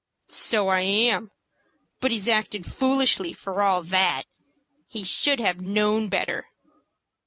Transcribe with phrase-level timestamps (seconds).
[0.29, 1.29] "So I am;
[1.99, 4.23] but he's acted foolishly for all that.
[4.87, 6.47] He should have known better."